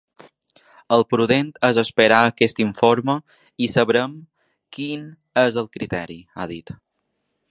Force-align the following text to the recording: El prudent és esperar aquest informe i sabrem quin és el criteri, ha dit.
El 0.95 1.03
prudent 1.13 1.51
és 1.67 1.79
esperar 1.81 2.21
aquest 2.29 2.61
informe 2.65 3.17
i 3.65 3.69
sabrem 3.75 4.17
quin 4.77 5.07
és 5.45 5.63
el 5.63 5.71
criteri, 5.77 6.21
ha 6.39 6.49
dit. 6.57 6.77